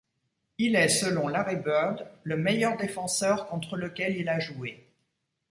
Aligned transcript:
Il 0.57 0.75
est, 0.75 0.87
selon 0.87 1.27
Larry 1.27 1.57
Bird, 1.57 2.07
le 2.23 2.35
meilleur 2.35 2.75
défenseur 2.75 3.45
contre 3.47 3.75
lequel 3.77 4.17
il 4.17 4.29
a 4.29 4.39
joué. 4.39 4.89